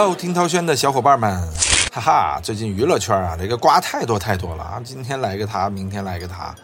[0.00, 1.44] Hello，听涛轩的小伙伴们，
[1.92, 6.54] 哈哈，最近娱乐圈啊，这个瓜太多太多了啊，今天来个他，明天来个他，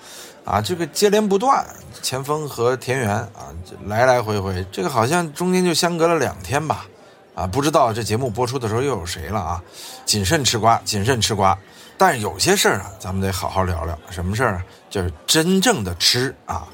[0.44, 1.66] 啊，这个接连不断，
[2.00, 3.50] 前锋和田园啊，
[3.86, 6.86] 来来回回，这个好像中间就相隔了两天吧，
[7.34, 9.60] 啊，不知道这节目播出的时候又有谁了啊，
[10.06, 11.58] 谨慎吃瓜，谨慎吃瓜，
[11.98, 14.62] 但是有些事儿啊，咱们得好好聊聊，什么事儿？
[14.88, 16.68] 就是真正的吃啊，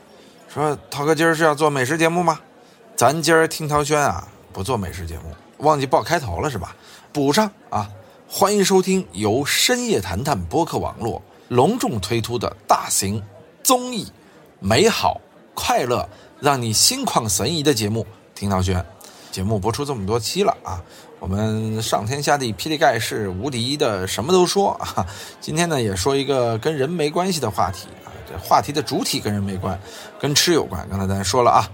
[0.52, 2.38] 说涛哥今儿是要做美食节目吗？
[2.97, 5.34] 咱今儿听涛轩啊，不做美食节目。
[5.60, 6.74] 忘记报开头了是吧？
[7.12, 7.88] 补上啊！
[8.28, 13.23] 欢迎收听由深夜谈谈播客网络隆重推出的大型
[13.62, 14.05] 综艺
[14.59, 15.20] 《美好
[15.52, 16.08] 快乐
[16.41, 18.03] 让你心旷神怡》的节目
[18.38, 18.78] 《听涛轩》。
[19.31, 20.83] 节目播出这么多期了啊，
[21.19, 25.06] 我们上天下地霹雳盖世无敌的什么都说啊。
[25.41, 28.08] 今天呢，也说一个跟人没关系的话题啊。
[28.28, 29.78] 这话题的主体跟人没关，
[30.19, 30.88] 跟吃有关。
[30.88, 31.69] 刚才咱说了啊。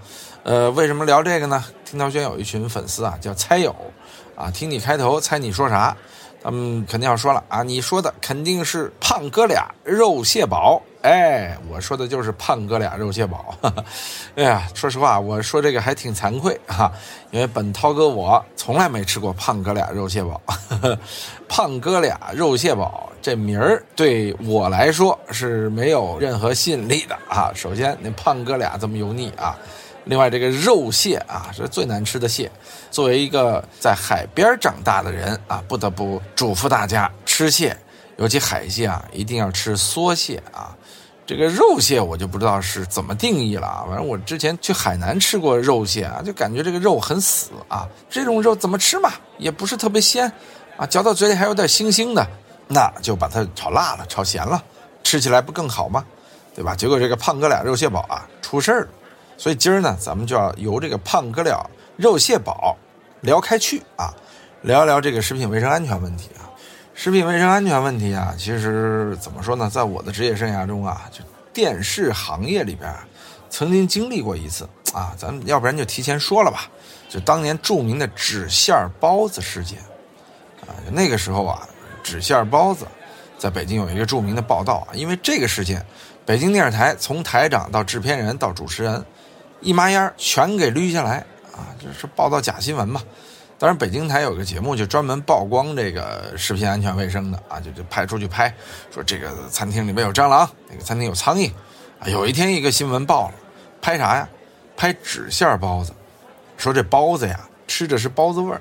[0.47, 1.64] 呃，为什么聊这个呢？
[1.84, 3.75] 听涛轩有一群粉丝啊，叫猜友，
[4.36, 5.97] 啊，听你开头猜你说啥，
[6.41, 13.58] 他们肯定要说了啊，你说的肯定是胖哥俩肉蟹堡，哎，我说的就是胖哥俩肉蟹堡，
[14.36, 16.92] 哎呀，说实话，我说这个还挺惭愧哈，
[17.33, 20.41] 因为本涛哥我从来没吃过胖哥俩肉蟹堡，
[21.48, 29.58] 胖哥俩肉蟹堡这名儿对我来说是没有任何吸引力的啊，首先那胖哥俩这么油腻啊。
[30.07, 32.51] 另外，这个肉蟹啊是最难吃的蟹。
[32.93, 37.77] 作为一个在海边长大的人啊，不得不嘱咐大家吃蟹，
[38.17, 40.75] 尤其海蟹啊，一定要吃梭蟹啊。
[41.27, 43.85] 这个肉蟹我就不知道是怎么定义了啊。
[43.89, 47.89] 反正我之前去海南吃过肉蟹啊，就感觉这个肉很死啊。
[48.09, 49.13] 这种肉怎么吃嘛？
[49.39, 50.30] 也不是特别鲜
[50.77, 52.25] 啊，嚼到嘴里还有点腥腥的，
[52.69, 54.63] 那就把它炒辣了、炒咸了，
[55.03, 56.05] 吃起来不更好吗？
[56.55, 56.77] 对吧？
[56.77, 58.89] 结果这个胖哥俩肉蟹堡啊出事儿了。
[59.39, 61.58] 所以今儿呢，咱们就要由这个胖哥俩
[61.97, 62.77] 肉蟹堡
[63.20, 64.14] 聊开去啊，
[64.63, 66.48] 聊一聊这个食品卫生安全问题啊。
[66.95, 71.20] 食品卫生安全问题啊，其实怎么说呢，在我的职业生涯中啊，就
[71.52, 72.91] 电视行业里边
[73.51, 75.14] 曾经经历过一次啊。
[75.19, 76.70] 咱们要不然就提前说了吧，
[77.11, 79.79] 就当年著名的纸馅包子事件
[80.63, 80.73] 啊。
[80.91, 81.68] 那个时候啊，
[82.03, 82.86] 纸馅包子
[83.36, 85.85] 在北京有一个著名的报道啊，因为这个事件，
[86.24, 89.05] 北京电视台从台长到制片人到主持人。
[89.61, 91.72] 一麻烟全给捋下来啊！
[91.78, 93.02] 就是报道假新闻嘛。
[93.58, 98.55] 当然，北京台有个节目就专门曝光这个食品安全卫生的啊，就就派出去拍，
[98.92, 101.50] 说这个餐厅里面有蟑螂，那个餐厅有苍蝇
[101.98, 102.06] 啊。
[102.06, 103.34] 有一天一个新闻报了，
[103.80, 104.28] 拍啥呀？
[104.77, 105.92] 拍纸馅包子，
[106.58, 108.61] 说这包子呀吃着是包子味儿，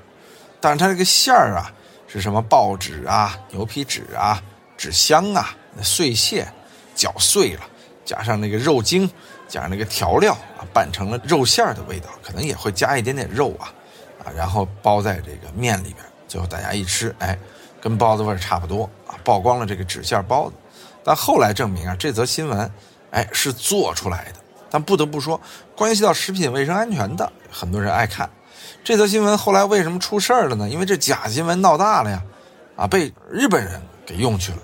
[0.60, 1.70] 但是它这个馅儿啊
[2.08, 4.42] 是什么报纸啊、牛皮纸啊、
[4.78, 6.50] 纸箱啊，那碎屑
[6.94, 7.60] 搅碎了，
[8.02, 9.10] 加上那个肉精。
[9.48, 13.72] 加上那个调料啊，拌成了肉馅儿的味道，可能也会加一点点肉啊，
[14.24, 17.38] 啊，然后包在这个面里边，最后大家一吃，哎，
[17.80, 20.56] 跟包子味儿差不多啊，曝光了这个纸馅包子。
[21.04, 22.70] 但后来证明啊，这则新闻，
[23.10, 24.40] 哎，是做出来的。
[24.68, 25.40] 但不得不说，
[25.76, 28.28] 关系到食品卫生安全的，很多人爱看。
[28.82, 30.68] 这则新闻后来为什么出事儿了呢？
[30.68, 32.22] 因为这假新闻闹大了呀，
[32.74, 34.58] 啊，被日本人给用去了，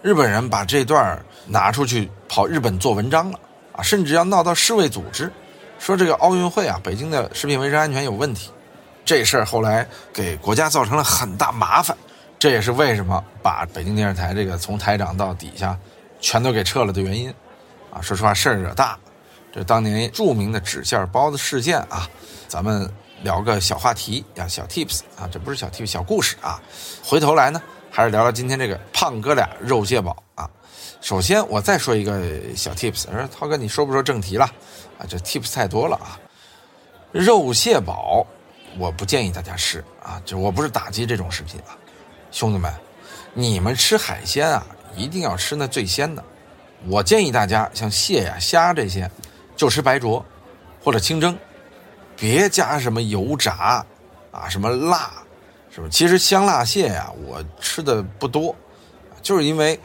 [0.00, 3.38] 日本人把这段拿出去跑日本做文章了。
[3.76, 5.30] 啊，甚至要闹到世卫组织，
[5.78, 8.50] 说这个奥运会啊，北京的食品卫生安全有问题。
[9.04, 11.94] 这事儿后来给国家造成了很大麻烦，
[12.38, 15.78] 这也是为什么把北京电视台这个从台长到底下
[16.20, 17.28] 全都给撤了的原因。
[17.90, 18.98] 啊，说实话，事儿惹大了。
[19.52, 22.08] 这当年著名的纸馅包子事件啊，
[22.48, 22.90] 咱们
[23.22, 26.60] 聊个小话题啊，小 tips 啊，这不是小 tips，小故事啊。
[27.04, 27.60] 回头来呢，
[27.90, 30.48] 还是聊聊今天这个胖哥俩肉蟹堡啊。
[31.04, 32.18] 首先，我再说一个
[32.56, 34.46] 小 tips，说涛哥，你说不说正题了？
[34.98, 36.18] 啊，这 tips 太多了啊！
[37.12, 38.26] 肉蟹堡，
[38.78, 41.76] 我不建议大家吃啊，就我不是打击这种食品啊，
[42.30, 42.72] 兄弟们，
[43.34, 44.66] 你们吃海鲜啊，
[44.96, 46.24] 一定要吃那最鲜的。
[46.88, 49.10] 我建议大家像蟹呀、虾这些，
[49.54, 50.24] 就吃白灼
[50.82, 51.38] 或者清蒸，
[52.16, 53.84] 别加什么油炸
[54.30, 55.12] 啊，什么辣，
[55.70, 55.88] 是吧？
[55.90, 58.56] 其实香辣蟹呀，我吃的不多，
[59.20, 59.78] 就是因为。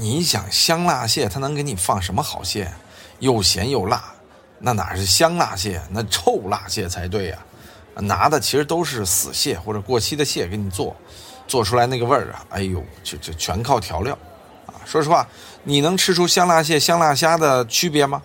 [0.00, 2.72] 你想香辣蟹，它能给你放什么好蟹？
[3.18, 4.04] 又咸又辣，
[4.60, 5.82] 那哪是香辣蟹？
[5.90, 7.38] 那臭辣蟹才对呀！
[7.96, 10.94] 拿的其实都是死蟹或者过期的蟹给你做，
[11.48, 14.16] 做出来那个味儿啊，哎呦，就就全靠调料
[14.66, 14.78] 啊！
[14.84, 15.26] 说实话，
[15.64, 18.22] 你能吃出香辣蟹、香辣虾的区别吗？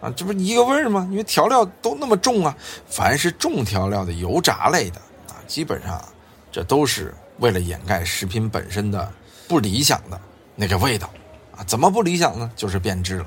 [0.00, 1.06] 啊，这不一个味儿吗？
[1.10, 2.56] 因为调料都那么重啊！
[2.88, 4.98] 凡是重调料的油炸类的
[5.28, 6.02] 啊，基本上
[6.50, 9.12] 这都是为了掩盖食品本身的
[9.46, 10.18] 不理想的。
[10.62, 11.10] 那个味道，
[11.56, 12.48] 啊，怎么不理想呢？
[12.54, 13.26] 就是变质了，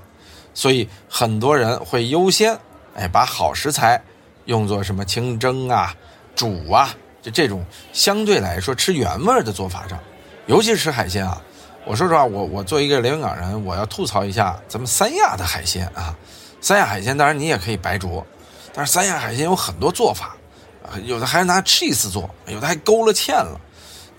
[0.54, 2.58] 所以很多人会优先，
[2.96, 4.02] 哎，把好食材
[4.46, 5.94] 用作什么清蒸啊、
[6.34, 10.00] 煮啊，就这种相对来说吃原味的做法上，
[10.46, 11.42] 尤其是吃海鲜啊。
[11.84, 16.16] 我说实话，我我作为一个连云港人，我要吐槽一下咱们三亚的海鲜啊。
[16.62, 18.26] 三亚海鲜当然你也可以白灼，
[18.74, 20.38] 但是三亚海鲜有很多做法，
[21.04, 23.60] 有的还拿 cheese 做，有的还勾了芡了。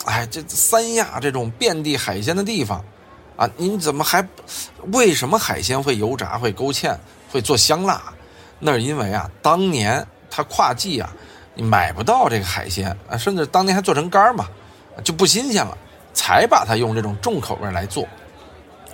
[0.05, 2.85] 哎，这三亚这种遍地海鲜的地方，
[3.37, 4.27] 啊，你怎么还？
[4.93, 6.97] 为什么海鲜会油炸、会勾芡、
[7.31, 8.03] 会做香辣？
[8.59, 11.13] 那是因为啊，当年它跨季啊。
[11.59, 14.47] 你买不到这个海鲜啊，甚至当年还做成干嘛，
[15.03, 15.75] 就不新鲜了，
[16.13, 18.07] 才把它用这种重口味来做。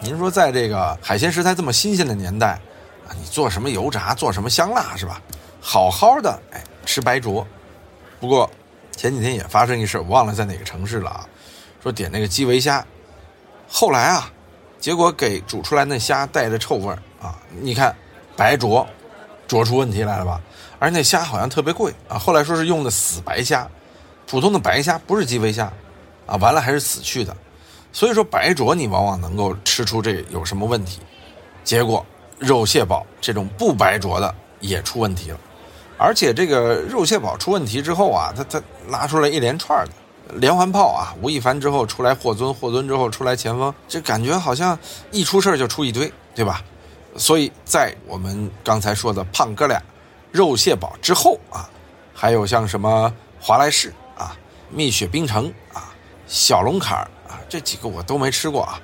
[0.01, 2.61] 您说，在这个海鲜食材这么新鲜的年代
[3.09, 5.21] 啊，你做什么油炸，做什么香辣是吧？
[5.61, 7.45] 好好的哎，吃白灼。
[8.21, 8.49] 不过
[8.97, 11.27] 前几天也发生一事，我忘了在哪个城市了啊。
[11.83, 12.87] 说点那个基围虾，
[13.75, 14.31] 后来啊，
[14.79, 17.39] 结果给煮出来那虾带着臭味儿啊。
[17.59, 17.97] 你看
[18.37, 18.87] 白灼，
[19.49, 20.39] 灼出问题来了吧？
[20.79, 23.67] 而且那虾好像特别贵啊，后来说是用的死白虾，
[24.27, 25.73] 普通的白虾不是基围虾，
[26.27, 27.35] 啊，完了还是死去的，
[27.93, 31.01] 所以说白灼你往往能够吃出这有什么问题，
[31.65, 32.05] 结果
[32.39, 35.41] 肉蟹煲这种不白灼的也出问题了，
[35.97, 39.93] 而且这个肉蟹煲出问题之后啊，他他拉出来一连串的
[40.35, 44.79] 连环炮啊，吴亦凡之后出来霍尊，霍尊之后出来前锋，这感觉好像
[45.11, 46.63] 一出事就出一堆，对吧？
[47.17, 49.83] 所以在我们刚才说的胖哥俩。
[50.31, 51.69] 肉蟹堡之后啊，
[52.15, 54.35] 还有像什么华莱士啊、
[54.71, 55.93] 蜜雪冰城啊、
[56.27, 58.81] 小龙坎儿啊，这几个我都没吃过啊。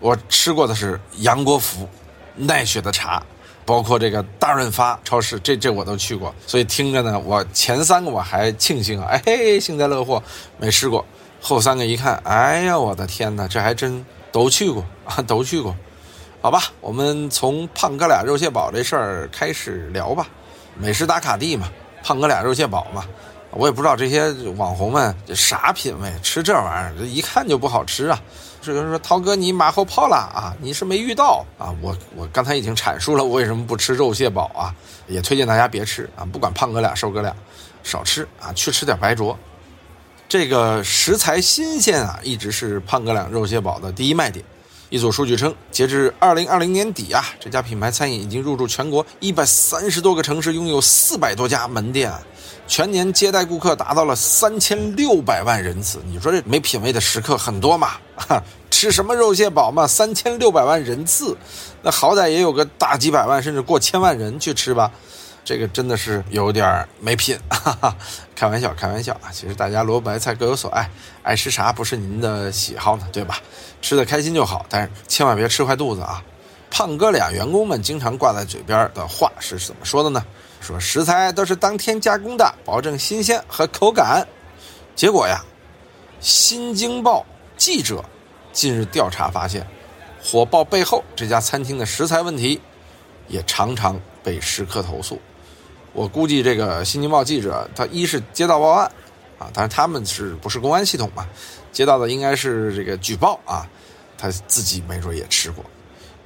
[0.00, 1.88] 我吃过的是杨国福、
[2.34, 3.22] 奈雪的茶，
[3.68, 6.34] 包括这个大润发超市，这这我都去过。
[6.46, 10.22] 所以听着呢，我前三个我还庆幸啊，哎嘿，幸灾乐祸，
[10.56, 11.04] 没吃过。
[11.38, 15.76] 后三个一看，哎呀，我的天哪，这还真都去过啊， 都去过。
[16.40, 20.26] 好吧，我们从胖哥俩肉蟹堡这事儿开始聊吧。
[20.78, 21.68] 美食打卡地嘛，
[22.02, 23.04] 胖哥俩肉蟹堡嘛，
[23.50, 28.20] 我也不知道这些网红们这啥品味，吃这玩意儿，这一看就不好吃啊。
[28.64, 31.72] 有人说涛哥你马后炮了啊，你是没遇到啊。
[31.80, 34.74] 我我刚才已经阐述了我为什么不吃肉蟹煲啊，
[35.06, 37.34] 也推荐大家别吃啊，不管胖哥俩瘦哥俩，
[37.82, 39.38] 少吃啊，去吃点白灼。
[40.28, 44.44] 这个食材新鲜啊，一直是胖哥俩肉蟹煲的第一卖点。
[44.90, 52.12] 一组数据称，截至二零二零年底啊，这家品牌餐饮已经入驻全国一百三十多个城市，拥有四百多家门店，
[52.68, 55.98] 全年接待顾客达到了三千六百万人次。
[56.06, 57.92] 你说这没品位的食客很多嘛？
[58.70, 59.86] 吃什么肉蟹煲嘛？
[59.86, 61.36] 三千六百万人次，
[61.82, 64.92] 那好歹也有个大几百万甚至过千万人去吃吧。
[65.44, 67.96] 这个真的是有点没品，哈哈，
[68.36, 69.32] 开玩笑，开玩笑啊！
[69.32, 70.88] 其实大家萝卜白菜各有所爱，
[71.22, 73.08] 爱吃啥不是您的喜好呢？
[73.10, 73.38] 对吧？
[73.80, 76.22] 吃的开心就好，但是千万别吃坏肚子啊！
[76.70, 80.22] 胖哥俩员工们经常挂在嘴边的话是怎么说的呢？
[80.68, 84.26] 说食材都是当天加工的，保证新鲜和口感。
[84.94, 85.42] 结果呀，
[86.20, 87.24] 新京报
[87.56, 88.04] 记者
[88.52, 89.66] 近日调查发现，
[90.22, 92.60] 火爆背后这家餐厅的食材问题，
[93.28, 95.18] 也常常被食客投诉。
[95.94, 98.84] 我估计这个《新京报》记者，他一是接到报案，
[99.38, 101.26] 啊，但是他们是不是公安系统嘛？
[101.72, 103.66] 接到的应该是这个举报啊，
[104.18, 105.64] 他自己没准也吃过。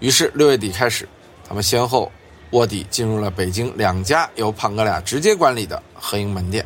[0.00, 1.08] 于是六月底开始，
[1.46, 2.10] 他们先后
[2.52, 6.64] 卧底进入了北京两家由胖哥俩直接管理的合营门店，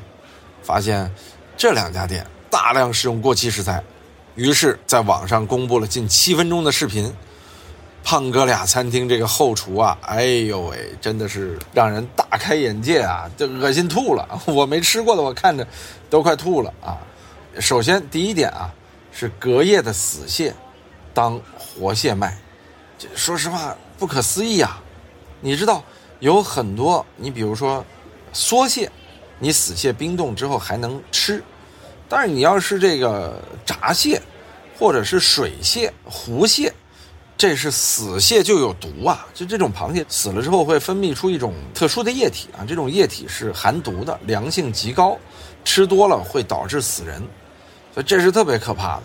[0.62, 1.10] 发现
[1.56, 3.82] 这两家店大量使用过期食材，
[4.34, 7.12] 于是在网上公布了近七分钟的视频。
[8.02, 14.40] 胖哥俩餐厅这个后厨啊，哎呦喂，真的是让人大开眼界啊，就恶心吐了。
[14.46, 15.66] 我没吃过的，我看着
[16.08, 16.96] 都快吐了啊。
[17.58, 18.72] 首先第一点啊，
[19.10, 20.54] 是隔夜的死蟹
[21.12, 22.38] 当活蟹卖，
[22.96, 24.80] 这说实话不可思议啊。
[25.40, 25.82] 你知道
[26.20, 27.84] 有很多，你比如说
[28.32, 28.90] 梭蟹，
[29.38, 31.42] 你死蟹冰冻之后还能吃，
[32.08, 34.20] 但是你要是这个闸蟹，
[34.78, 36.72] 或者是水蟹、湖蟹。
[37.38, 39.26] 这是死蟹就有毒啊！
[39.34, 45.18] 就这种螃蟹死了之后会分泌出一种特殊的液体啊，这种液体是含毒的，凉性极高，
[45.62, 47.22] 吃多了会导致死人，
[47.92, 49.02] 所以这是特别可怕的。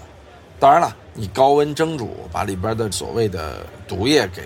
[0.61, 4.43] 当然了，你高温蒸煮，把里边的所谓的毒液给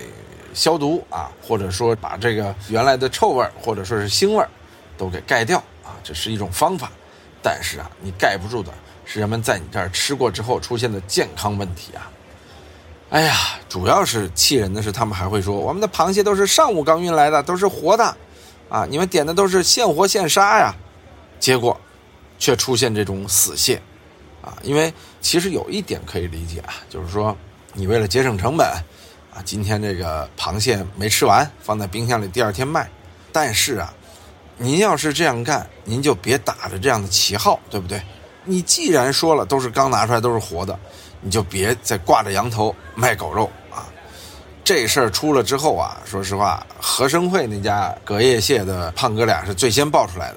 [0.56, 4.44] 消毒啊，或者说把这个原来的臭味或者说是腥味
[4.98, 6.90] 都给盖掉啊，这是一种方法。
[7.42, 8.72] 但是啊，你盖不住的
[9.04, 12.10] 是人们在你这儿吃过之后出现的健康问题啊。
[13.10, 13.36] 哎呀，
[13.68, 18.16] 主要是气人的是，他们还会说我们的螃蟹都是上午刚运来的，都是活的，
[18.68, 20.74] 啊，你们点的都是现活现杀呀，
[21.38, 21.78] 结果
[22.36, 23.80] 却出现这种死蟹，
[24.42, 27.36] 啊，因为其实有一点可以理解啊，就是说
[27.74, 28.66] 你为了节省成本，
[29.36, 32.88] 啊，今天这个螃蟹没吃完，放在冰箱里第二天卖，
[33.30, 33.92] 但是啊，
[34.56, 38.00] 您要是这样干，您就别打着这样的旗号，对不对？
[38.44, 40.78] 你既然说了都是刚拿出来都是活的，
[41.20, 43.86] 你就别再挂着羊头卖狗肉啊！
[44.64, 50.36] 这事儿出了之后啊，说实话，和生汇那家隔夜蟹的胖哥俩是最先爆出来的。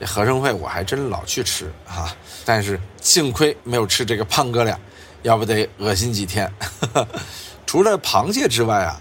[0.00, 4.78] 这和生汇我还真老去吃啊，但是幸亏没有吃这个胖哥俩，
[5.20, 6.50] 要不得恶心几天。
[7.68, 8.98] 除了螃蟹之外啊，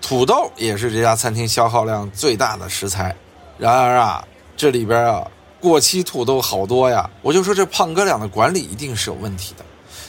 [0.00, 3.12] 土豆也是这家餐厅消耗量最大的食材。
[3.58, 4.24] 然而啊，
[4.56, 5.28] 这里边啊。
[5.60, 9.64] 过期土豆好多呀，我就说这胖哥俩的管理一定是有问题的。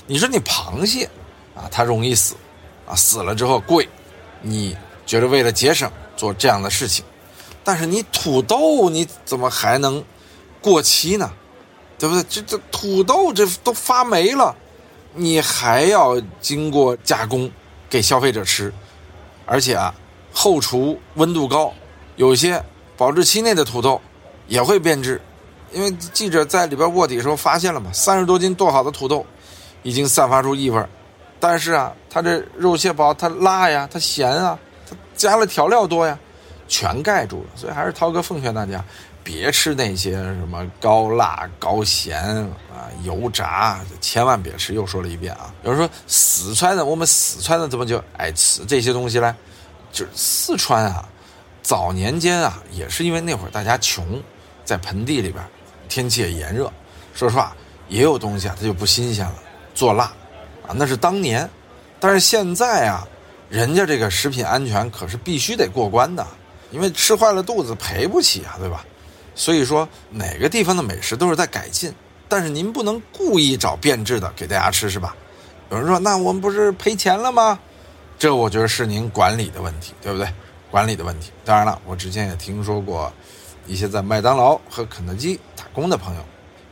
[0.05, 1.09] 你说你螃蟹
[1.55, 2.35] 啊，它容易死，
[2.85, 3.89] 啊死了之后贵，
[4.41, 7.03] 你觉得为了节省做这样的事情，
[7.63, 10.03] 但是你土豆你怎么还能
[10.61, 11.31] 过期呢？
[11.97, 12.23] 对不对？
[12.29, 14.53] 这这土豆这都发霉了，
[15.13, 17.49] 你还要经过加工
[17.95, 18.73] 给消费者吃，
[19.45, 19.95] 而且啊
[20.33, 21.73] 后厨温度高，
[22.17, 22.61] 有些
[22.97, 24.01] 保质期内的土豆
[24.47, 25.21] 也会变质。
[25.71, 29.25] 因为记者在里边卧底的时候发现了嘛，三十多斤剁好的土豆，
[29.81, 30.85] 已经散发出异味
[31.39, 34.59] 但是啊，它这肉蟹煲它辣呀，它咸啊，
[34.89, 36.19] 它加了调料多呀，
[36.67, 37.49] 全盖住了。
[37.55, 38.83] 所以还是涛哥奉劝大家，
[39.25, 42.23] 别吃那些什么高辣高咸
[42.71, 44.75] 啊、油炸，千万别吃。
[44.75, 49.35] 又说了一遍啊，有人说四川的，我们四川的怎么就爱吃这些东西呢？
[49.91, 51.09] 就是四川啊，
[51.63, 54.21] 早年间啊，也是因为那会儿大家穷，
[54.63, 55.43] 在盆地里边。
[55.89, 56.71] 天气也炎热，
[57.13, 57.55] 说实话，
[57.89, 59.35] 也有东西啊，它就不新鲜了。
[59.73, 60.05] 做辣，
[60.67, 61.49] 啊，那是当年，
[61.99, 63.07] 但是现在啊，
[63.49, 66.25] 人家这个食品安全可是必须得过关的，
[66.71, 68.85] 因为吃坏了肚子赔不起啊，对吧？
[69.35, 71.93] 所以说，哪个地方的美食都是在改进，
[72.27, 75.15] 但是您不能故意找变质的给大家吃，是吧？
[75.69, 77.59] 有人说，那我们不是赔钱了吗？
[78.17, 80.27] 这我觉得是您管理的问题，对不对？
[80.71, 81.31] 管理的问题。
[81.43, 83.13] 当然了，我之前也听说过。
[83.67, 86.21] 一些在麦当劳和肯德基打工的朋友，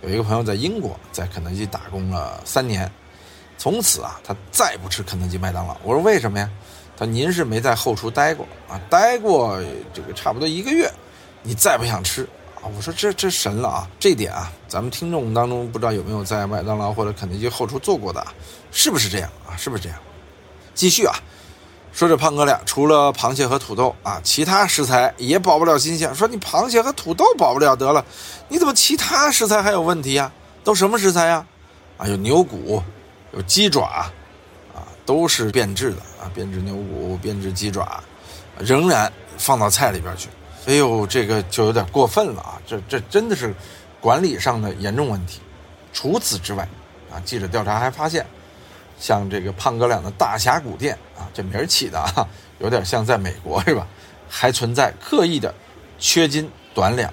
[0.03, 2.87] 有一个朋友在英国，在肯德基打工了三年，
[3.57, 5.75] 从此啊，他再不吃肯德基、麦当劳。
[5.81, 6.47] 我说为什么呀？
[6.95, 9.59] 他您是没在后厨待过啊，待过
[9.91, 10.87] 这个差不多一个月，
[11.41, 12.29] 你再不想吃？
[12.75, 13.87] 我说这这神了啊！
[13.99, 18.25] 这点啊，咱们听众当中不知道有没有在麦当劳或者肯德基后厨做过的，
[18.71, 19.55] 是不是这样啊？
[19.57, 19.97] 是不是这样？
[20.73, 21.15] 继续啊。
[21.91, 26.13] 说这胖哥俩除了螃蟹和土豆啊，其他食材也保不了新鲜。
[26.15, 28.03] 说你螃蟹和土豆保不了得了，
[28.47, 30.31] 你怎么其他食材还有问题呀？
[30.63, 31.45] 都什么食材呀？
[31.97, 32.81] 啊，有牛骨，
[33.31, 34.09] 有鸡爪，
[34.73, 38.01] 啊，都是变质的啊，变质牛骨、变质鸡爪，
[38.57, 40.29] 仍然放到菜里边去。
[40.65, 42.61] 哎呦，这个就有点过分了啊！
[42.65, 43.53] 这这真的是
[43.99, 45.41] 管理上的严重问题。
[45.91, 46.67] 除此之外，
[47.11, 48.25] 啊，记者调查还发现。
[48.97, 52.25] 像这个胖哥俩的大峡谷店啊，这名儿起的啊，
[52.59, 53.85] 有点像在美国是吧？
[54.29, 55.53] 还存在刻意的
[55.99, 57.11] 缺斤短两。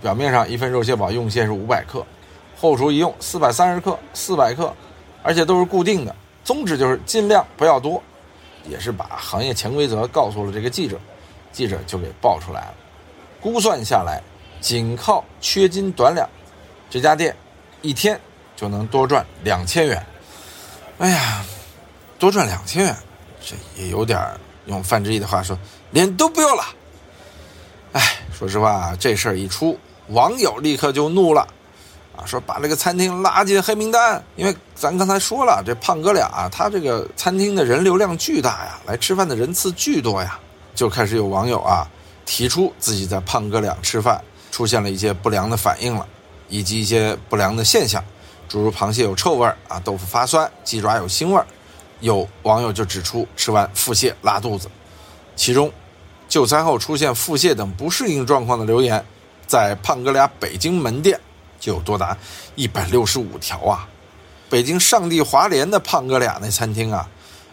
[0.00, 2.06] 表面上一份肉蟹煲用蟹是五百克，
[2.56, 4.72] 后厨一用四百三十克、四百克，
[5.22, 8.00] 而且都是固定的，宗旨就是尽量不要多，
[8.68, 11.00] 也是把行业潜规则告诉了这个记者，
[11.50, 12.74] 记者就给爆出来了。
[13.44, 14.22] 估算下来，
[14.58, 16.26] 仅靠缺斤短两，
[16.88, 17.36] 这家店
[17.82, 18.18] 一天
[18.56, 20.02] 就能多赚两千元。
[20.96, 21.44] 哎呀，
[22.18, 22.96] 多赚两千元，
[23.44, 24.18] 这也有点
[24.64, 25.58] 用范志毅的话说，
[25.90, 26.64] 脸都不要了。
[27.92, 28.00] 哎，
[28.32, 31.46] 说实话，这事儿一出，网友立刻就怒了，
[32.16, 34.24] 啊，说把这个餐厅拉进黑名单。
[34.36, 40.38] 因为咱刚才说了，这胖哥俩他这个餐厅的人流量巨大呀，来吃饭的人次巨多呀，
[40.74, 41.86] 就开始有网友啊
[42.24, 46.06] 提出自己在胖哥俩吃饭出现了一些不良的反应了，
[46.48, 48.02] 以及一些不良的现象。
[48.48, 51.46] 诸如螃蟹有臭味儿啊，豆腐发酸，鸡爪有腥味儿，
[52.00, 54.70] 有网友就指出吃完腹泻拉肚子。
[55.34, 55.72] 其中，
[56.28, 59.04] 就餐后出现腹泻等不适应状况的留言，
[59.46, 61.18] 在胖哥俩北京门店
[61.58, 62.16] 就有多达
[62.54, 63.88] 一百六十五条啊。
[64.48, 67.08] 北京上地华联的胖哥俩那餐厅啊，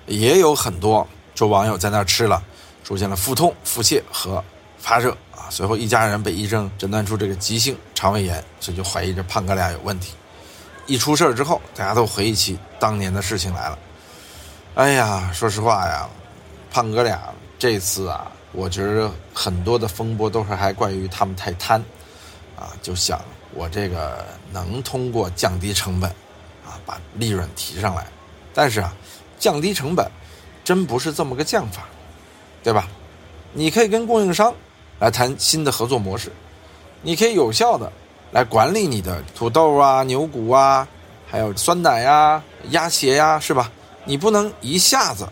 [0.06, 2.44] 也有很多说网友在那儿吃了，
[2.84, 4.44] 出现了腹痛、腹泻和
[4.82, 5.48] 发热啊。
[5.50, 10.14] 随后一家人被医生诊断出这个急性肠胃炎，所以就怀疑这胖哥俩有问题。
[10.88, 13.80] 一出事儿之后，大家都回忆起当年的事情来了。
[14.76, 16.10] 哎呀，说实话呀，
[16.72, 17.22] 胖哥俩
[17.60, 21.80] 这次啊，我觉得很多的风波都是还怪于他们太贪，
[22.58, 23.22] 啊，就想
[23.54, 26.10] 我这个能通过降低成本，
[26.66, 28.08] 啊，把利润提上来。
[28.54, 28.94] 但是啊，
[29.38, 30.10] 降低成本
[30.64, 31.84] 真不是这么个降法，
[32.64, 32.88] 对吧？
[33.54, 34.54] 你可以跟供应商
[35.02, 36.32] 来谈新的合作模式，
[37.02, 37.92] 你可以有效的。
[38.30, 40.88] 来管理你的土豆啊、牛骨啊，
[41.28, 43.70] 还有酸奶呀、鸭血呀，是吧？
[44.06, 45.28] 你不能一下子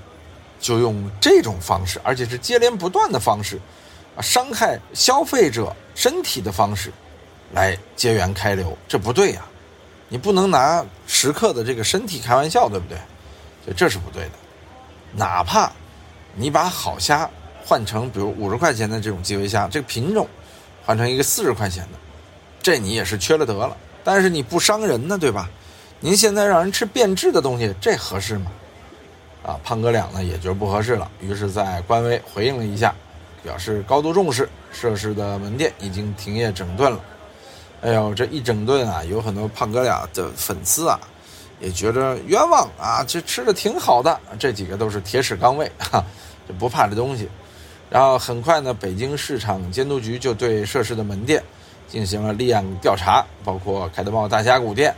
[0.59, 3.57] 就用这种方式，而且是接连不断的方式，
[4.17, 6.91] 啊，伤害消费者身体的方式
[7.53, 9.45] 来接源开流，这不对呀。
[10.09, 12.97] 你不能拿食客的这个身体开玩笑，对不对？
[13.63, 14.31] 所以这是不对的。
[15.13, 15.71] 哪怕
[16.33, 17.29] 你把好虾
[17.69, 20.27] 换成比如五十块钱的这种基围虾，这个品种
[20.83, 21.99] 换成一个四十块钱的，
[22.63, 23.77] 这你也是缺了德了。
[24.03, 25.47] 但是你不伤人呢，对吧？
[25.99, 28.51] 您现在让人吃变质的东西，这合适吗？
[29.43, 32.91] 啊，胖哥俩呢也觉得不合适了，于是，在官微回应了一下，
[33.43, 36.99] 表示高度重视，涉事的门店已经停业整顿了。
[37.81, 40.99] 哎呦，这一整顿啊，有很多胖哥俩的粉丝啊，
[41.59, 44.19] 也觉着冤枉啊，这吃的挺好的。
[44.39, 46.03] 这几个都是铁齿钢胃，哈，
[46.47, 47.29] 就不怕这东西。
[47.89, 51.43] 然后很快呢，北京市场监督局就对涉事的门店
[51.87, 54.93] 进行了立案调查，包括凯德茂大峡谷店。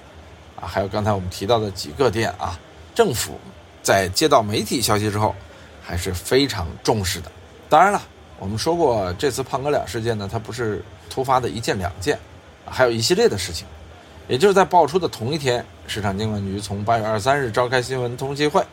[0.60, 2.60] 啊，还有刚才我们提到的几个店啊，
[2.94, 3.40] 政府
[3.82, 5.34] 在接到媒体消息之后，
[5.82, 7.32] 还是非常重视的。
[7.68, 8.02] 当然了，
[8.38, 12.20] 我们说过这次胖哥俩事件呢，它不是突发的一件两件，
[12.66, 13.66] 还有一系列的事情。
[14.28, 18.64] 也就是在爆出的同一天，市场监管局从八月二十三日召开新闻通气会，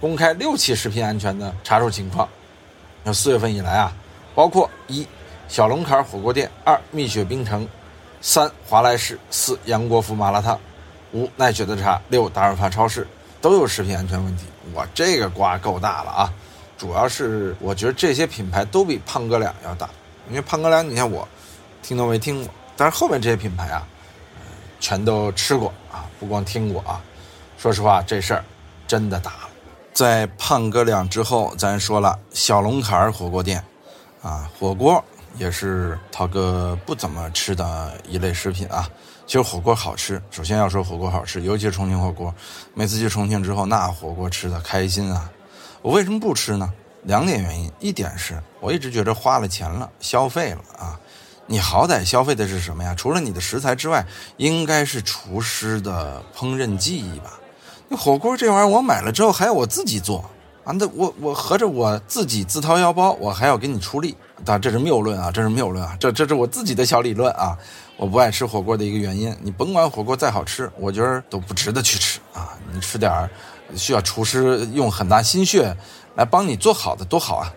[0.00, 2.28] 公开六起食品安全的查处情况。
[3.12, 3.92] 四月份以来啊，
[4.34, 5.06] 包括一
[5.48, 7.66] 小龙坎火锅店，二蜜雪冰城，
[8.20, 10.58] 三华莱士，四杨国福麻辣烫。
[11.12, 13.06] 五奈雪的茶，六达尔发超市
[13.40, 16.32] 都有食品安全问题，哇，这个瓜够大了啊！
[16.76, 19.88] 主要是我觉得这些品牌都比胖哥俩要大，
[20.28, 21.26] 因为胖哥俩你看我
[21.82, 23.86] 听都没听过，但是后面这些品牌啊，
[24.80, 27.00] 全都吃过啊，不光听过啊。
[27.56, 28.44] 说实话，这事儿
[28.86, 29.47] 真的大。
[29.98, 33.60] 在胖哥俩之后，咱说了小龙坎火锅店，
[34.22, 35.04] 啊，火锅
[35.36, 38.88] 也是涛哥不怎么吃的一类食品啊。
[39.26, 42.32] 其实火锅好吃，首先要说火锅好吃，尤其是重庆火锅。
[42.74, 45.28] 每次去重庆之后，那火锅吃的开心啊！
[45.82, 46.72] 我为什么不吃呢？
[47.02, 51.00] 两点原因，一点是我一直觉得花了钱了，消费了啊。
[51.46, 52.94] 你好歹消费的是什么呀？
[52.94, 57.37] 除了你的食材之外，应该是厨师的烹饪技艺吧？
[57.96, 60.18] 火锅这玩意儿，我买了之后还要我自己做
[60.64, 60.72] 啊？
[60.72, 64.16] 那我我合着我自己自掏腰包，我还要给你出力？
[64.44, 67.56] 当然这是谬论啊，这是谬论啊，这这是我自己的小理论啊。
[67.96, 72.56] 我不爱吃火锅的一个原因，你甭管火锅再好吃，我觉得都不值得去吃啊！
[72.72, 73.28] 你吃点儿
[73.74, 75.76] 需要厨师用很大心血
[76.14, 77.52] 来帮你做好的多好啊！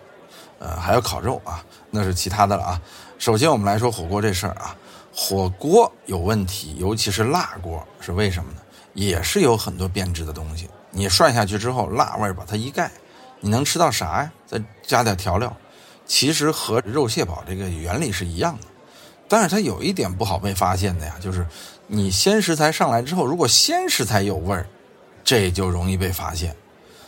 [0.58, 2.80] 呃，还有烤肉啊，那是其他的了啊。
[3.18, 4.74] 首先我们来说火锅这事儿啊，
[5.14, 8.58] 火锅有问题，尤其是辣锅，是为什么呢？
[8.94, 12.90] 也是有很多变质的东西，你涮下去之后，辣味把它一盖，
[13.40, 14.32] 你能吃到啥呀？
[14.46, 15.54] 再加点调料，
[16.06, 18.66] 其实和肉蟹煲这个原理是一样的。
[19.28, 21.46] 但是它有一点不好被发现的呀，就是
[21.86, 24.66] 你鲜食材上来之后，如果鲜食材有味儿，
[25.24, 26.54] 这就容易被发现。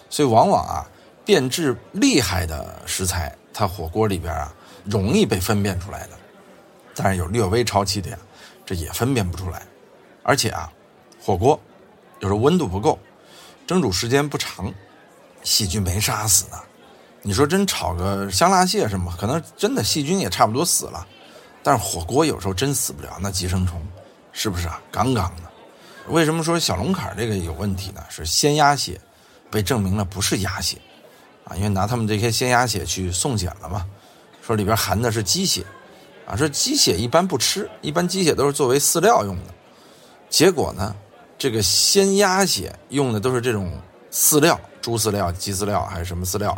[0.08, 0.86] 所以往往啊，
[1.24, 6.10] 变质厉害的食材，它火锅里边啊容易被分辨出来的。
[6.94, 8.18] 但是有略微超期的呀，
[8.64, 9.60] 这也分辨不出来。
[10.22, 10.72] 而且啊，
[11.20, 11.60] 火锅
[12.24, 12.98] 有时候温度不够，
[13.66, 14.72] 蒸煮时间不长，
[15.42, 16.56] 细菌没杀死呢。
[17.20, 21.06] 你说真炒个香辣蟹什么，可能真的细菌也差不多死了。
[21.62, 23.78] 但是火锅有时候真死不了那寄生虫，
[24.32, 24.80] 是不是啊？
[24.90, 25.42] 杠杠的。
[26.08, 28.02] 为什么说小龙坎这个有问题呢？
[28.08, 28.98] 是鲜鸭血
[29.50, 30.78] 被证明了不是鸭血
[31.44, 33.84] 啊，因为拿他们这些鲜鸭血去送检了嘛，
[34.40, 35.62] 说里边含的是鸡血
[36.26, 39.52] 啊，说鸡血一般不吃，一般鸡血都是作为饲料用的。
[40.30, 40.96] 结果呢，
[41.36, 43.72] 这个鲜鸭血用的都是这种
[44.10, 46.56] 饲料，猪饲料、鸡饲料还是什么饲料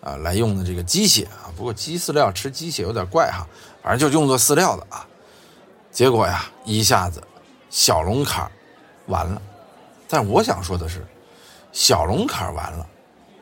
[0.00, 1.52] 啊来用的这个鸡血啊。
[1.56, 3.46] 不过鸡饲料吃鸡血有点怪哈。
[3.82, 5.06] 反正就用作饲料的啊，
[5.92, 7.22] 结果呀，一下子
[7.68, 8.50] 小龙坎
[9.08, 9.42] 完了。
[10.08, 11.06] 但我想说的是，
[11.70, 12.86] 小龙坎完了，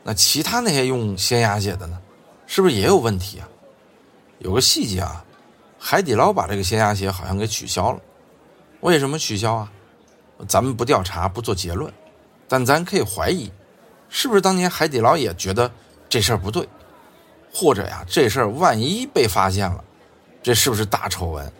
[0.03, 1.97] 那其他那些用鲜鸭血的呢，
[2.45, 3.47] 是不是也有问题啊？
[4.39, 5.23] 有个细节啊，
[5.79, 7.99] 海底捞把这个鲜鸭血好像给取消了。
[8.81, 9.71] 为什么取消啊？
[10.47, 11.91] 咱们不调查，不做结论，
[12.47, 13.51] 但咱可以怀疑，
[14.09, 15.71] 是不是当年海底捞也觉得
[16.09, 16.67] 这事儿不对，
[17.53, 19.83] 或者呀，这事儿万一被发现了。
[20.41, 21.51] 这是不是大丑闻？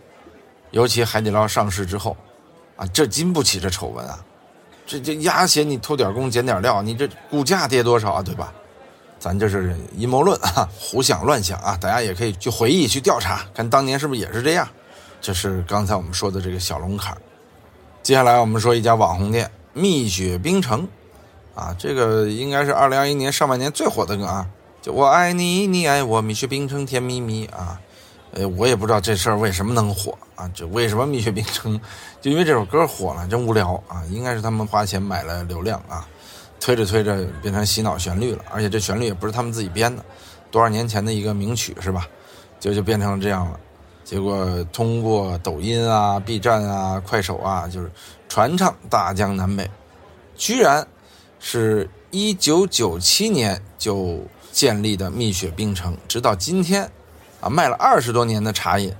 [0.71, 2.17] 尤其海底捞上市之后，
[2.75, 4.19] 啊，这经不起这丑闻啊！
[4.85, 8.21] 这这鸭血你偷点工减点料，你这股价跌多少啊？
[8.21, 8.53] 对吧？
[9.19, 11.77] 咱这是阴谋论啊， 胡想乱想啊！
[11.79, 14.67] 大家也可以去回忆、去调查，看当年是不是也是这样。
[15.21, 17.17] 这是刚才我们说的这个小龙坎
[18.03, 20.85] 接下来我们说一家网红店蜜雪冰城，
[21.55, 24.45] 啊，这个应该是二零二一年上半年最火的歌啊，
[24.81, 27.79] 就我爱你，你爱我，蜜雪冰城甜蜜蜜啊。
[28.33, 30.49] 呃，我也不知道这事儿为什么能火啊？
[30.53, 31.79] 就为什么蜜雪冰城，
[32.19, 34.03] 就因为这首歌火了，真无聊啊！
[34.09, 36.05] 应该是他们花钱买了流量啊，
[36.59, 40.03] 推着推着变成洗脑旋律了，而且这旋律也不是他们自己编的，
[40.51, 42.05] 多少年前的一个名曲是吧？
[42.59, 43.59] 就就变成了这样了。
[44.03, 47.91] 结果通过抖音啊、B 站啊、快手啊，就是
[48.27, 49.69] 传唱大江南北，
[50.35, 50.85] 居然
[51.39, 54.19] 是一九九七年就
[54.51, 56.89] 建立的蜜雪冰城，直到今天，
[57.41, 58.93] 啊，卖了二十多年的茶饮，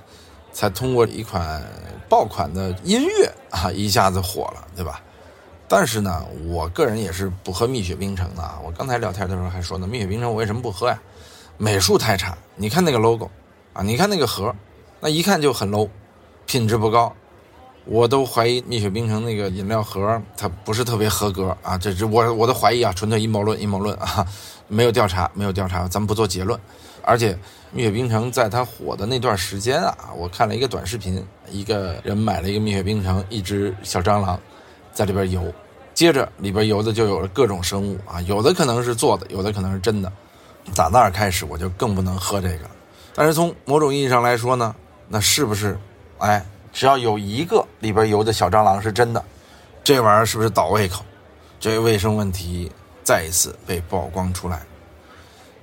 [0.52, 1.62] 才通过一款
[2.08, 5.02] 爆款的音乐啊，一下子火了，对吧？
[5.68, 8.44] 但是呢，我个人也是不喝蜜雪冰城的。
[8.64, 11.00] 我刚才聊天的时候还说呢，蜜雪冰城我为什么不喝呀？
[11.58, 13.30] 美术太差，你看那个 logo，
[13.74, 14.54] 啊，你看那个盒，
[15.04, 15.90] 那一看就很 low，
[16.46, 17.14] 品质不高。
[17.84, 24.26] 我都怀疑蜜雪冰城那个饮料盒它不是特别合格啊，这是我我的怀疑啊，纯粹阴谋论，阴谋论啊，
[24.70, 26.58] 没有调查，没有调查，咱们不做结论。
[27.02, 27.38] 而且
[27.74, 34.40] 蜜雪冰城在它火的那段时间啊，我看了一个短视频，一个人买了一个蜜雪冰城，一只小蟑螂
[34.94, 35.54] 在里边游，
[35.94, 40.10] 接着里边游的就有了各种生物啊，有的可能是做的，有的可能是真的。
[40.74, 42.60] 打那儿开始我就更不能喝这个。
[43.14, 44.74] 但是从某种意义上来说呢，
[45.08, 45.78] 那是不是，
[46.20, 46.46] 哎？
[46.72, 49.24] 只要有一个里边游的小蟑螂是真的，
[49.84, 51.06] 这玩意儿是不是倒胃口？
[51.60, 52.72] 这卫生问题
[53.04, 54.60] 再一次被曝光出来。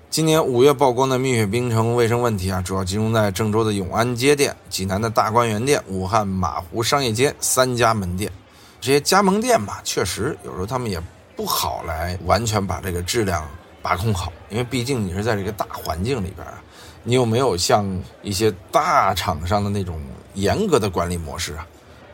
[0.08, 8.30] 今年五月曝光的蜜雪冰城卫生问题啊，主要集中在郑州的永安街店、济南的大观园店、武汉马湖商业街三家门店。
[8.80, 11.02] 这些加盟店吧，确实有时候他们也
[11.34, 13.44] 不好来完全把这个质量
[13.82, 16.59] 把控好，因为毕竟你是在这个大环境里边啊，
[17.02, 17.86] 你有没有像
[18.22, 20.00] 一些大厂商的那种？
[20.34, 21.66] 严格的管理模式啊，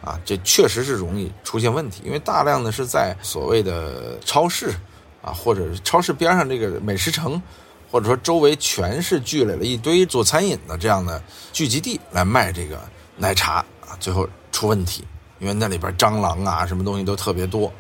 [0.03, 4.75] 啊，这确实是容易出现问题，因为大量的是在所谓的超市
[5.21, 7.41] 啊，或者超市边上这个美食城，
[7.91, 11.23] 或者说周围全是聚垒了一堆做餐饮的这样的
[11.53, 12.81] 聚集地来卖这个
[13.19, 15.05] 奶茶啊，最后出问题，
[15.39, 17.71] 因为那里边蟑螂啊，什么东西都特别多。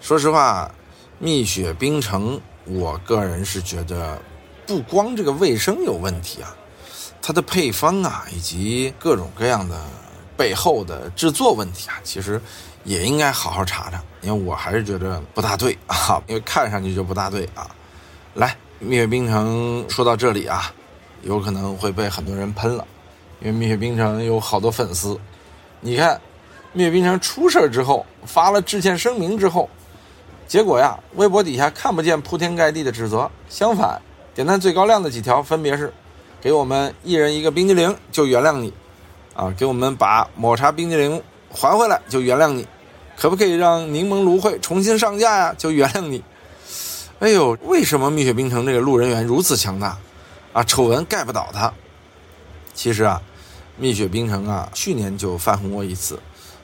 [0.00, 0.74] 说实话，
[1.18, 4.18] 蜜雪冰城，我个人是觉得
[4.72, 6.56] 不光这个卫生有问题啊。
[7.20, 9.78] 它的配方啊，以及各种各样的
[10.34, 12.40] 背后的制作问题啊，其实
[12.84, 17.70] 也应该好好查查，因为我还是觉得不大对啊， 因为看上去就不大对啊。
[18.34, 20.72] 来，蜜雪冰城说到这里啊，
[21.20, 22.86] 有可能会被很多人喷了，
[23.40, 25.20] 因为蜜雪冰城有好多粉丝。
[25.80, 26.18] 你看，
[26.72, 29.68] 蜜雪冰城出事之后发了致歉声明之后，
[30.48, 34.02] 结果呀，微博底下看不见铺天盖地的指责，相反，
[34.34, 35.92] 点赞最高亮的几条分别是。
[36.40, 38.72] 给我们一人一个冰激凌就原谅你，
[39.32, 42.66] 啊，给我们把抹茶冰激凌还回来就原谅你，
[43.16, 45.54] 可不可以让柠檬芦荟重新上架呀？
[45.56, 46.20] 就原谅你。
[47.20, 49.96] 哎呦，为什么蜜雪冰城这个路人缘如此强大？
[50.52, 51.72] 啊，丑闻盖不倒他。
[52.74, 53.22] 其实啊，
[53.76, 56.18] 蜜雪冰城啊，去年就翻红过一次，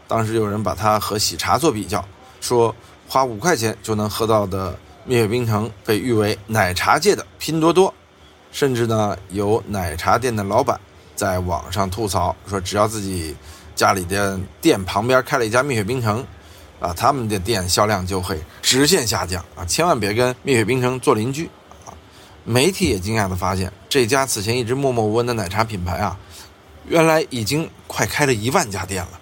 [0.09, 2.05] 当时有人把它和喜茶做比较，
[2.41, 2.75] 说
[3.09, 7.93] 花五块钱就能喝到的蜜雪冰城被誉为奶茶界的拼多多。
[8.51, 10.81] 甚至呢，有奶茶店的老板
[11.15, 13.37] 在网上吐槽说，只要自己
[13.77, 16.25] 家里的店旁边开了一家蜜雪冰城，
[16.81, 19.65] 啊，他们的店销量就会直线下降啊！
[19.67, 21.49] 千万别跟蜜雪冰城做邻居
[21.85, 21.93] 啊！
[22.43, 26.19] 媒体也惊讶地发现，这家此前一直默默无闻的奶茶品牌啊，
[26.87, 29.21] 原来已经快开了一万家店了，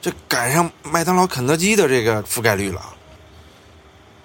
[0.00, 2.80] 这赶上麦当劳、肯德基的这个覆盖率了。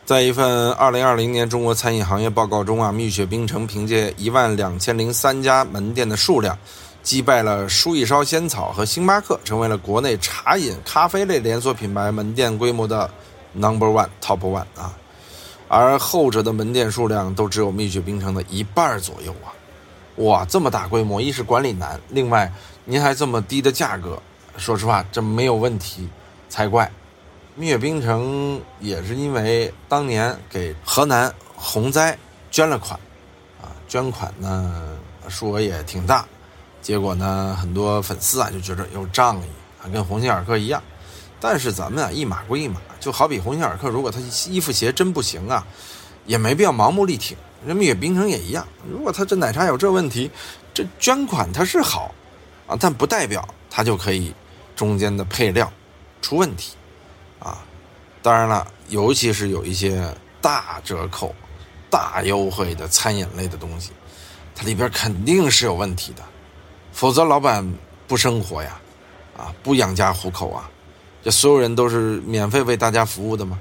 [0.08, 6.58] 在一份二零二零年中国餐饮行业报告中啊，蜜雪冰城凭借一万两千零三家门店的数量，
[7.04, 13.12] 击败了书亦烧仙草和星巴克，成为了国内茶饮咖啡类连锁品牌门店规模的
[13.52, 14.94] number one top one 啊。
[15.68, 19.52] 而后者的门店数量都只有蜜雪冰城的一半左右啊！
[20.24, 22.50] 哇，这么大规模，一是管理难，另外
[22.86, 24.18] 您还这么低的价格，
[24.56, 26.08] 说实话，这没有问题
[26.48, 26.90] 才怪。
[27.60, 32.16] 蜜雪冰城也是因为当年给河南洪灾
[32.52, 33.00] 捐了款，
[33.60, 34.96] 啊，捐款呢
[35.28, 36.24] 数额也挺大，
[36.84, 39.50] 结果呢很多粉丝啊就觉得有仗义
[39.82, 40.82] 啊，跟鸿星尔克一样。
[41.40, 45.66] 但是咱们啊一码归一码，就好比鸿星尔克，如果他衣服鞋真不行啊，
[46.28, 47.36] 也没必要盲目力挺。
[47.66, 50.30] 人蜜雪冰城也一样，如果他这奶茶有这问题，
[50.76, 52.14] 这捐款它是好
[52.68, 54.32] 啊，但不代表它就可以
[54.76, 55.74] 中间的配料
[56.22, 56.74] 出问题。
[57.40, 57.64] 啊，
[58.22, 60.04] 当然了，尤其是有一些
[60.42, 61.34] 大折扣、
[61.90, 63.92] 大优惠的餐饮类的东西，
[64.56, 66.24] 它里边肯定是有问题的，
[66.92, 67.66] 否则老板
[68.08, 68.80] 不生活呀，
[69.38, 70.70] 啊，不养家糊口啊，
[71.24, 73.60] 这所有人都是免费为大家服务的嘛，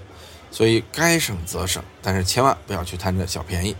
[0.50, 3.76] 所以该省则省，但是千万不要去贪这小便宜。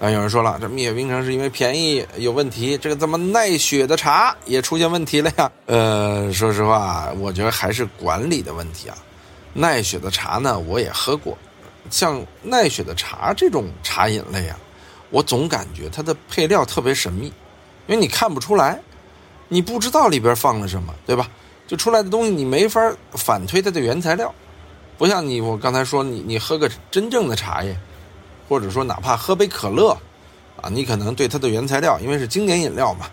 [0.00, 5.50] 但有人说了，这蜜雪冰城是因为便宜有问题，这个怎么奈雪的茶也出现问题了呀？
[5.66, 8.96] 呃，说实话，我觉得还是管理的问题啊。
[9.58, 11.36] 奈雪的茶呢，我也喝过。
[11.90, 14.56] 像奈雪的茶这种茶饮类啊，
[15.10, 17.26] 我总感觉它的配料特别神秘，
[17.88, 18.78] 因为你看不出来，
[19.48, 21.28] 你不知道里边放了什么，对吧？
[21.66, 22.80] 就出来的东西你没法
[23.12, 24.32] 反推它的原材料。
[24.96, 27.76] 不像你我刚才说你你喝个真正的茶叶，
[28.48, 29.90] 或者说哪怕喝杯可乐，
[30.62, 33.06] 啊，你可能对它的原材料，因为是经典饮料嘛，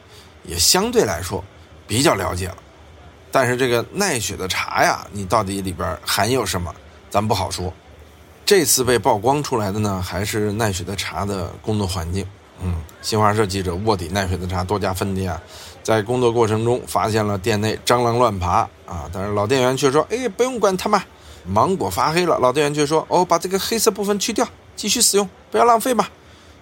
[0.44, 1.44] 也相对来说
[1.88, 2.58] 比较了解了。
[3.36, 6.74] 但是这个奈雪的茶呀，你到底里边含有什么，
[7.10, 7.74] 咱不好说。
[8.46, 12.26] 这次被曝光出来的呢，还是奈雪的茶的工作环境。
[12.64, 15.42] 嗯，新华社记者卧底奈雪的茶多家分店啊，
[15.84, 20.98] 在工作过程中发现了店内蟑螂乱爬啊，但是老店员却说：“哎，不用管他们，
[21.44, 26.08] 芒果发黑了。”老店员却说：“哦，把这个黑色部分去掉，继续使用，不要浪费嘛。”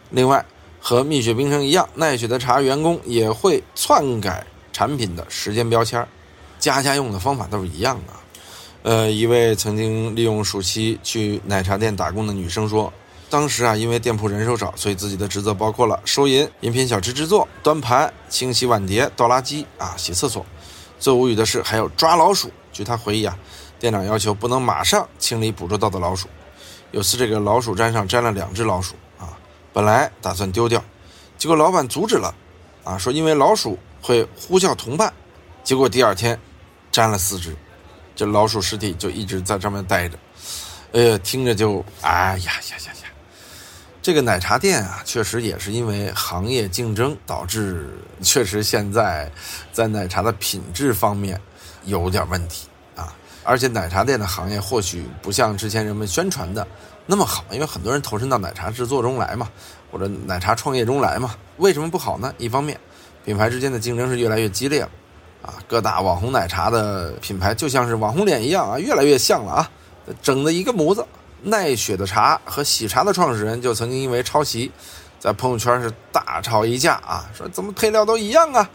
[0.10, 0.44] 另外，
[0.82, 6.04] 和蜜雪冰城一样，奈雪的茶员工也会篡改产品的时间标签
[6.72, 8.14] 家家用的方法都是一样的。
[8.84, 12.92] 呃，一位曾经利用暑期去奶茶店打工的女生说。
[13.30, 20.46] 当时啊，因为店铺人手少，所以自己的职责包括了收银、饮品小吃制作、端盘、清洗碗碟、倒垃圾啊、洗厕所。
[21.00, 22.52] 最无语的是，还有抓老鼠。
[22.72, 23.36] 据他回忆啊，
[23.80, 26.28] 店长要求不能马上清理捕捉到的老鼠。
[26.92, 29.34] 有次这个老鼠粘上粘了两只老鼠啊，
[29.74, 30.84] 本来打算丢掉，
[31.36, 32.36] 结果老板阻止了，
[32.84, 35.12] 啊，说因为老鼠会呼叫同伴。
[35.64, 36.40] 结果第二天
[36.94, 37.56] 粘了四只，
[38.16, 40.18] 这老鼠尸体就一直在上面待着。
[40.92, 42.94] 呃，听着就哎呀呀呀！
[44.00, 49.32] 这个奶茶店啊，确实也是因为行业竞争导致，确实现在
[49.72, 51.40] 在奶茶的品质方面
[51.86, 53.16] 有点问题啊。
[53.44, 56.68] 而且奶茶店的行业或许不像之前人们宣传的
[57.08, 59.50] 那么好，因为很多人投身到奶茶制作中来嘛，
[59.92, 61.36] 或者奶茶创业中来嘛。
[61.58, 62.32] 为什么不好呢？
[62.38, 62.80] 一方面，
[63.26, 64.90] 品牌之间的竞争是越来越激烈了
[65.44, 69.70] 啊，各大网红奶茶的品牌就像是网红脸一样啊，越来越像了啊，
[70.22, 71.06] 整的一个模子。
[71.46, 74.72] 奈雪的茶和喜茶的创始人就曾经因为抄袭，
[75.20, 78.70] 在朋友圈是大吵一架啊，说怎么配料都一样啊。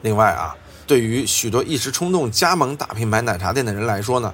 [0.00, 4.32] 另外啊，对于许多一时冲动加盟大品牌奶茶店的人来说呢，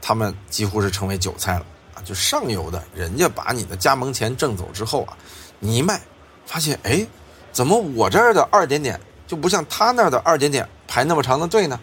[0.00, 1.98] 他们几乎是成为韭菜了啊。
[2.04, 5.16] 就上游的人家把你的加盟钱挣走之后啊，
[5.58, 6.00] 你一卖，
[6.46, 7.04] 发现哎，
[7.50, 10.64] 怎么我这儿的二点点就不像他那儿的二点点
[10.96, 11.78] 排那么长的队呢？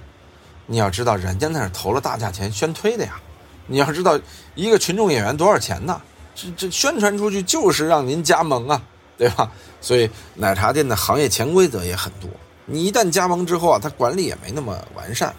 [0.65, 3.21] 你要知道，人家那是投了大价钱宣推的呀。
[3.67, 4.19] 你要知道，
[4.56, 6.02] 一个群众演员多少钱呢？
[6.34, 8.82] 这这宣传出去就是让您加盟啊，
[9.15, 9.52] 对吧？
[9.82, 12.28] 所以奶茶店的行业潜规则也很多。
[12.65, 15.32] 你一旦加盟之后啊，它管理也没那么完善，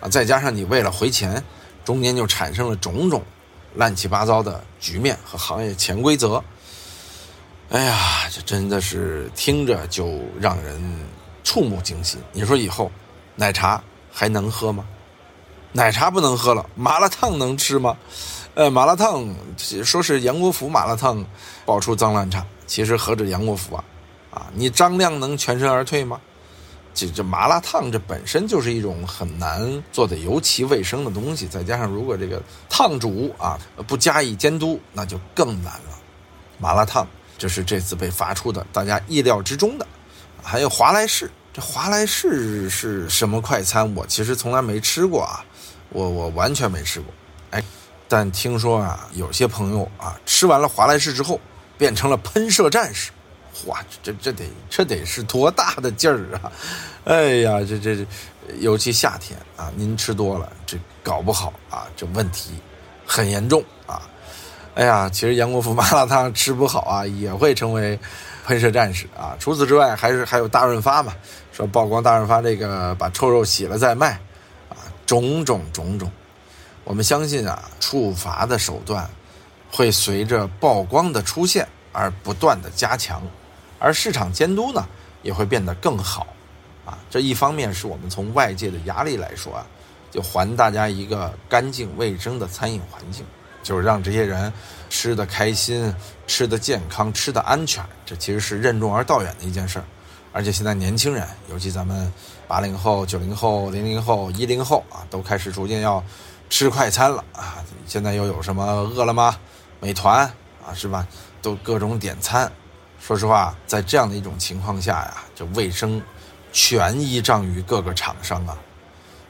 [0.00, 1.44] 啊，再加上你为了回钱，
[1.84, 3.22] 中间就产生了种种
[3.74, 6.42] 乱七八糟的局面和行业潜规则。
[7.68, 10.82] 哎呀，这真的是听着就让人
[11.44, 12.18] 触目惊心。
[12.32, 12.90] 你说以后
[13.38, 14.84] 奶茶还能喝吗？
[15.70, 17.96] 奶茶不能喝了，麻辣烫能吃吗？
[18.54, 19.32] 呃，麻辣烫
[19.84, 21.24] 说是杨国福麻辣烫
[21.64, 23.84] 爆出脏乱差，其实何止杨国福啊？
[24.32, 26.20] 啊，你张亮能全身而退吗？
[26.92, 35.96] 这这麻辣烫这本身就是一种很难做的尤其卫生的东西，再加上如果这个烫主啊不加以监督，那就更难了。
[36.58, 39.86] 麻辣烫这是这次被发出的大家意料之中的，
[40.42, 43.94] 还有华莱士，华莱士是什么快餐？
[43.94, 45.44] 我其实从来没吃过啊。
[45.90, 47.10] 我我完全没吃过，
[47.50, 47.64] 哎，
[48.06, 51.40] 但听说啊，有些朋友啊，吃完了华莱士之后，
[51.78, 53.10] 变成了喷射战士，
[53.64, 56.52] 哇，这这得这得是多大的劲儿啊！
[57.04, 58.06] 哎呀，这这这，
[58.58, 62.50] 尤其夏天啊，您吃多了，这搞不好啊，这问题
[63.06, 64.02] 很严重啊！
[64.74, 67.98] 哎呀，其实杨国福麻辣烫吃不好啊，也会成为
[68.48, 69.36] 喷射战士啊！
[69.38, 71.12] 除此之外，还是还有大润发嘛，
[71.52, 74.12] 说曝光大润发这个把臭肉洗了再卖。
[74.70, 76.10] 啊种种种种，
[76.84, 79.06] 我们相信啊，处罚的手段
[79.70, 83.20] 会随着曝光的出现而不断的加强，
[83.78, 84.88] 而市场监督呢
[85.22, 86.26] 也会变得更好，
[86.86, 89.66] 啊，这一方面是我们从外界的压力来说啊，
[90.10, 93.26] 就还大家一个干净卫生的餐饮环境，
[93.68, 94.50] 就是让这些人
[94.88, 95.94] 吃的开心、
[96.26, 99.84] 吃的健康、吃的安全，这其实是任重而道远的一件事儿。
[100.32, 102.10] 而且现在年轻人，尤其咱们
[102.46, 106.02] 八零后、九零后、零零后、一零后啊，都开始逐渐要
[106.48, 107.62] 吃快餐了啊！
[107.86, 109.36] 现在又有什么饿了么、
[109.80, 110.24] 美团
[110.64, 111.06] 啊，是吧？
[111.42, 112.50] 都各种点餐。
[112.98, 116.00] 说实话，在这样的一种情况下呀，这卫生
[116.54, 118.56] 全依仗于各个厂商啊。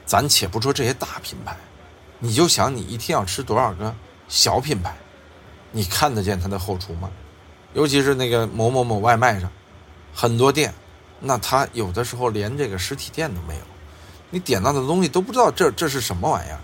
[0.06, 1.56] 咱且不说这些大品牌，
[2.20, 3.92] 你就想你一天要吃多少个
[4.28, 4.94] 小品牌，
[5.72, 7.10] 你看得见它的后厨吗？
[7.74, 9.50] 尤其是那个某某某外卖上，
[10.14, 10.72] 很多店。
[11.20, 13.60] 那他有的时候连这个实体店都没有，
[14.30, 16.60] 你点到的东西都不知道这这是什么玩意儿，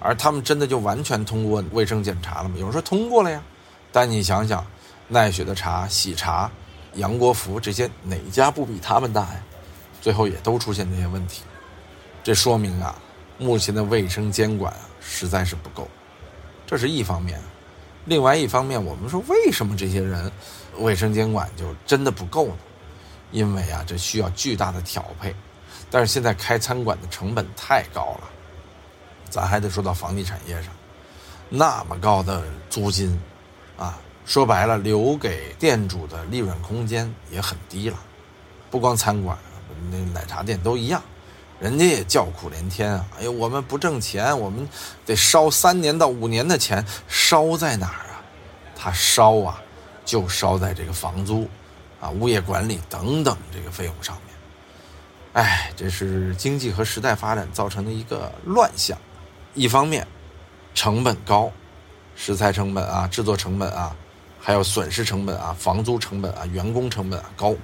[0.00, 2.56] 而他们真的就完全通过卫生检查了吗？
[2.58, 3.42] 有人说通过了呀，
[3.90, 4.66] 但你想想，
[5.08, 6.50] 奈雪的茶、喜茶、
[6.96, 9.42] 杨国福这些哪家不比他们大呀？
[10.02, 11.42] 最后也都出现这些问题，
[12.22, 12.94] 这说明啊，
[13.38, 15.88] 目前的卫生监管实在是不够。
[16.70, 17.36] 这是一方面。
[18.04, 20.30] 另外一方面，我们说为什么这些人
[20.78, 22.58] 卫生监管就真的不够呢？
[23.32, 25.34] 因为啊，这需要巨大的调配。
[25.90, 28.30] 但是现在开餐馆的成本太高了，
[29.28, 30.72] 咱还得说到房地产业上，
[31.48, 33.20] 那么高的租金，
[33.76, 37.98] 啊，说白了，留给店主的利润空间也很低了。
[38.70, 39.36] 不光餐馆，
[39.90, 41.02] 那奶茶店都一样，
[41.60, 43.06] 人家也叫苦连天啊！
[43.18, 44.66] 哎呦，我们不挣钱，我们
[45.04, 48.24] 得烧三年到五年的钱，烧在哪儿啊？
[48.74, 49.62] 他烧啊，
[50.02, 51.46] 就烧在这个房租，
[52.00, 54.34] 啊，物业管理等等这个费用上面。
[55.34, 58.96] 哎，这是经济和时代发展造成的一个乱象。
[59.52, 60.06] 一方面，
[60.74, 61.52] 成本高，
[62.16, 63.94] 食材成本啊，制作成本啊，
[64.40, 67.54] 还有损失成本啊，房租成本啊，员工成本啊高。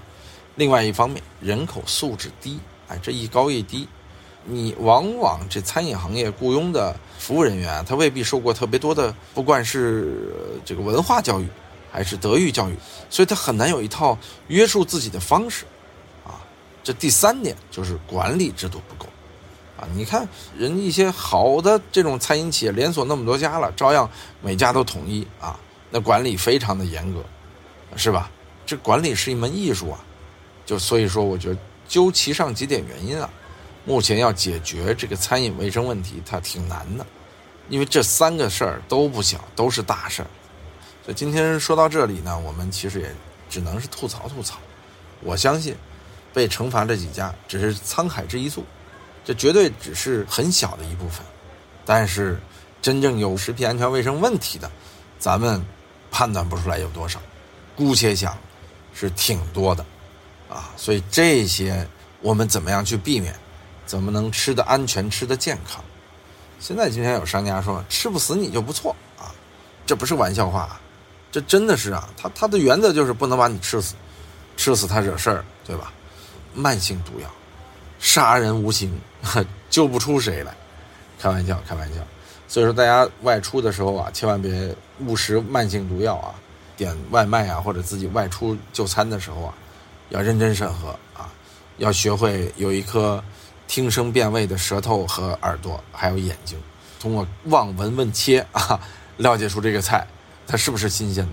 [0.56, 3.88] 另外一方面，人口素质低，哎，这一高一低，
[4.44, 10.32] 你往往这餐饮行业雇佣的服务人员，他未必受过特别多的，不管是
[10.64, 11.48] 这个文化教育，
[11.90, 12.76] 还是德育教育，
[13.10, 14.16] 所以他很难有一套
[14.48, 15.64] 约束自己的方式。
[16.24, 16.38] 啊
[16.84, 19.10] 这第三点就是管理制度不够，
[19.76, 24.08] 啊，你看人一些好的这种餐饮企业连锁那么多家了，照样
[24.40, 25.58] 每家都统一啊，
[25.90, 27.24] 那管理非常的严格，
[27.96, 28.30] 是吧？
[28.64, 29.98] 这管理是一门艺术啊，
[30.64, 33.28] 就所以说，我觉得究其上几点原因啊，
[33.84, 37.06] 目前要解决这个餐饮卫生问题，它挺难的，
[37.68, 40.28] 因为这三个事儿都不小，都是大事儿。
[41.04, 43.14] 所以今天说到这里呢，我们其实也
[43.48, 44.58] 只能是吐槽吐槽，
[45.20, 45.74] 我相信。
[46.34, 48.62] 被惩罚这几家只是沧海之一粟，
[49.24, 51.24] 这绝对只是很小的一部分。
[51.82, 52.38] 但是，
[52.82, 54.70] 真正有食品安全卫生问题的，
[55.18, 55.64] 咱们
[56.10, 57.18] 判断不出来有多少。
[57.74, 58.36] 姑且想，
[58.92, 59.82] 是挺多的，
[60.56, 61.86] 啊，所以这些
[62.22, 63.34] 我们怎么样去避免？
[63.84, 65.84] 怎么能吃的安全、吃的健康？
[66.58, 69.28] 现在今天有商家说吃不死你就不错啊，
[69.86, 70.80] 这不是玩笑话，
[71.30, 72.08] 这真的是啊。
[72.16, 73.94] 他他的原则就是不能把你吃死，
[74.56, 75.92] 吃死他惹事儿，对吧？
[76.54, 77.28] 慢性毒药，
[78.00, 78.98] 杀人无形，
[79.68, 80.54] 救不出谁来。
[81.20, 82.00] 开玩笑，开玩笑。
[82.48, 86.34] 所以说，大家外出的时候啊，千万别误食慢性毒药啊。
[86.76, 89.54] 点外卖啊，或者自己外出就餐的时候啊，
[90.10, 91.32] 要认真审核啊。
[91.78, 93.22] 要学会有一颗
[93.68, 96.58] 听声辨位的舌头和耳朵，还有眼睛，
[96.98, 98.80] 通过望闻问切 啊，
[99.18, 100.06] 了解出这个菜
[100.46, 101.30] 它是不是新鲜的。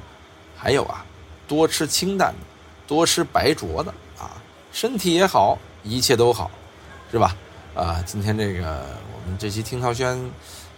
[0.57, 1.05] 还有啊，
[1.47, 2.39] 多吃清淡的，
[2.88, 4.36] 多吃白灼的啊。
[4.71, 6.51] 身体也好，一切都好，
[7.12, 7.36] 是吧？
[7.75, 10.19] 啊，今天这个我们这期听涛轩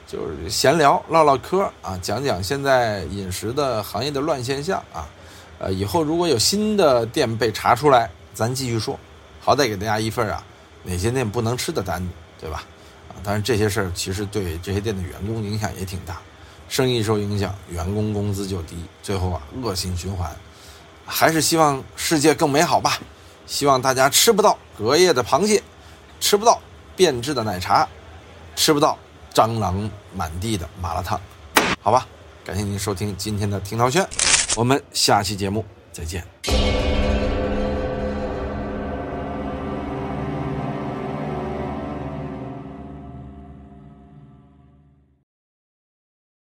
[0.06, 5.08] 就是闲聊唠唠嗑啊，讲讲现在饮食的行业的乱现象啊。
[5.58, 9.00] 呃，以后如果有新的店被查出来，咱继续说，
[9.42, 10.44] 好歹给大家一份啊，
[10.84, 12.08] 哪些店不能吃的单子，
[12.42, 12.64] 对吧？
[13.10, 16.20] 啊，当然这些事儿其实对这些店的员工影响也挺大，
[16.68, 20.30] 生意受影响，员工工资就低，最后啊恶性循环。
[21.06, 23.00] 还是希望世界更美好吧。
[23.48, 25.62] 希望大家吃不到隔夜的螃蟹，
[26.20, 26.60] 吃不到
[26.96, 27.88] 变质的奶茶，
[28.56, 28.98] 吃不到
[29.32, 31.22] 蟑螂满地的麻辣烫，
[31.80, 32.08] 好吧？
[32.44, 34.08] 感谢您收听今天的听涛轩，
[34.56, 36.85] 我们下期节目再见。